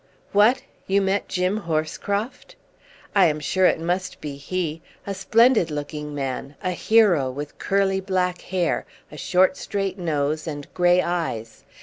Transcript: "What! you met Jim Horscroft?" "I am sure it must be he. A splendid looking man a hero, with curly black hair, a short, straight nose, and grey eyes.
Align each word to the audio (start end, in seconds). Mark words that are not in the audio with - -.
"What! 0.31 0.63
you 0.87 0.99
met 0.99 1.27
Jim 1.27 1.57
Horscroft?" 1.59 2.55
"I 3.13 3.27
am 3.27 3.39
sure 3.39 3.67
it 3.67 3.79
must 3.79 4.19
be 4.19 4.35
he. 4.35 4.81
A 5.05 5.13
splendid 5.13 5.69
looking 5.69 6.15
man 6.15 6.55
a 6.63 6.71
hero, 6.71 7.29
with 7.29 7.59
curly 7.59 7.99
black 7.99 8.41
hair, 8.41 8.87
a 9.11 9.17
short, 9.17 9.57
straight 9.57 9.99
nose, 9.99 10.47
and 10.47 10.73
grey 10.73 11.03
eyes. 11.03 11.65